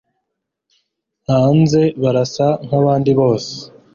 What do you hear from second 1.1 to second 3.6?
hanze barasa nkabandi bose